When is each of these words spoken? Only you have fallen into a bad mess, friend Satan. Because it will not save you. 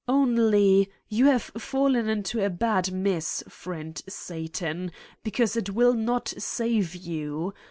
Only 0.07 0.89
you 1.09 1.27
have 1.27 1.43
fallen 1.59 2.09
into 2.09 2.43
a 2.43 2.49
bad 2.49 2.91
mess, 2.91 3.43
friend 3.47 4.01
Satan. 4.09 4.91
Because 5.23 5.55
it 5.55 5.69
will 5.69 5.93
not 5.93 6.29
save 6.39 6.95
you. 6.95 7.53